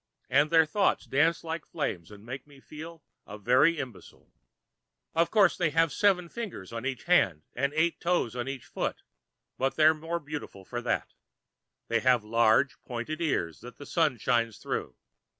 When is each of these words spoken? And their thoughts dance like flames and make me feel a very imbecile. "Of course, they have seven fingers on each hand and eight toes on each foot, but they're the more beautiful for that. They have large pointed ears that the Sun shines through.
And 0.31 0.49
their 0.49 0.65
thoughts 0.65 1.05
dance 1.05 1.43
like 1.43 1.63
flames 1.63 2.09
and 2.09 2.25
make 2.25 2.47
me 2.47 2.59
feel 2.59 3.03
a 3.27 3.37
very 3.37 3.77
imbecile. 3.77 4.33
"Of 5.13 5.29
course, 5.29 5.55
they 5.55 5.69
have 5.69 5.93
seven 5.93 6.27
fingers 6.27 6.73
on 6.73 6.87
each 6.87 7.03
hand 7.03 7.43
and 7.53 7.71
eight 7.75 7.99
toes 7.99 8.35
on 8.35 8.47
each 8.47 8.65
foot, 8.65 9.03
but 9.59 9.75
they're 9.75 9.93
the 9.93 9.99
more 9.99 10.19
beautiful 10.19 10.65
for 10.65 10.81
that. 10.81 11.13
They 11.87 11.99
have 11.99 12.23
large 12.23 12.81
pointed 12.83 13.21
ears 13.21 13.59
that 13.59 13.77
the 13.77 13.85
Sun 13.85 14.17
shines 14.17 14.57
through. 14.57 14.95